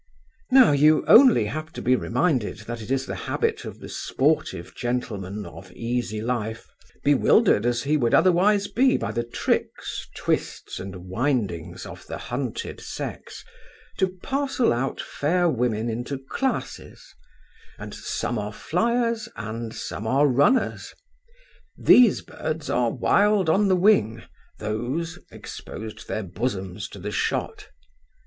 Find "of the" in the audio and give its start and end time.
3.65-3.87, 11.85-12.17